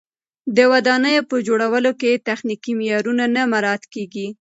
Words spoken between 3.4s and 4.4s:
مراعت کېږي.